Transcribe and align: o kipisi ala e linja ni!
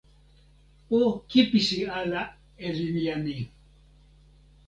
o 0.99 1.01
kipisi 1.29 1.79
ala 1.99 2.21
e 2.65 2.67
linja 2.77 3.15
ni! 3.23 3.37